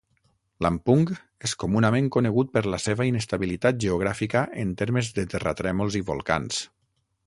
Lampung 0.65 1.03
és 1.49 1.53
comunament 1.65 2.09
conegut 2.17 2.51
per 2.57 2.65
la 2.75 2.81
seva 2.87 3.09
inestabilitat 3.11 3.81
geogràfica 3.87 4.45
en 4.67 4.77
termes 4.85 5.15
de 5.19 5.31
terratrèmols 5.37 6.01
i 6.03 6.07
volcans. 6.13 6.69